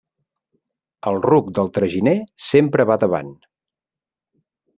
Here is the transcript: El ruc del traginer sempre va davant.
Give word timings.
El 1.11 1.19
ruc 1.25 1.51
del 1.57 1.69
traginer 1.75 2.15
sempre 2.47 2.87
va 2.93 2.99
davant. 3.05 3.31